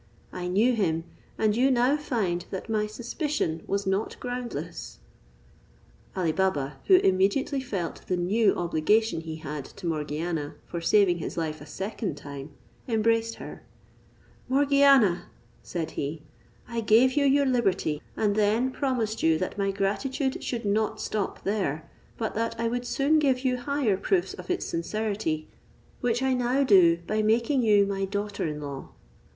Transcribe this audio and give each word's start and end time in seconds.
I 0.33 0.47
knew 0.47 0.73
him, 0.73 1.03
and 1.37 1.55
you 1.55 1.69
now 1.69 1.95
find 1.95 2.43
that 2.49 2.67
my 2.71 2.87
suspicion 2.87 3.61
was 3.67 3.85
not 3.85 4.19
groundless." 4.19 4.97
Ali 6.15 6.31
Baba, 6.31 6.77
who 6.85 6.95
immediately 6.95 7.61
felt 7.61 8.07
the 8.07 8.17
new 8.17 8.55
obligation 8.55 9.21
he 9.21 9.35
had 9.35 9.63
to 9.63 9.85
Morgiana 9.85 10.55
for 10.65 10.81
saving 10.81 11.19
his 11.19 11.37
life 11.37 11.61
a 11.61 11.67
second 11.67 12.17
time, 12.17 12.49
embraced 12.87 13.35
her: 13.35 13.61
"Morgiana," 14.49 15.27
said 15.61 15.91
he, 15.91 16.23
"I 16.67 16.81
gave 16.81 17.13
you 17.13 17.25
your 17.25 17.45
liberty, 17.45 18.01
and 18.17 18.35
then 18.35 18.71
promised 18.71 19.21
you 19.21 19.37
that 19.37 19.59
my 19.59 19.69
gratitude 19.69 20.43
should 20.43 20.65
not 20.65 20.99
stop 20.99 21.43
there, 21.43 21.87
but 22.17 22.33
that 22.33 22.59
I 22.59 22.67
would 22.69 22.87
soon 22.87 23.19
give 23.19 23.41
you 23.41 23.55
higher 23.55 23.97
proofs 23.97 24.33
of 24.33 24.49
its 24.49 24.65
sincerity, 24.65 25.47
which 25.99 26.23
I 26.23 26.33
now 26.33 26.63
do 26.63 26.97
by 27.05 27.21
making 27.21 27.61
you 27.61 27.85
my 27.85 28.05
daughter 28.05 28.47
in 28.47 28.59
law." 28.61 28.89